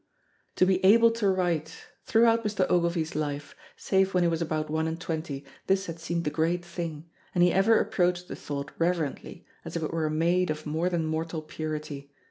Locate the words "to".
0.55-0.65, 1.11-1.29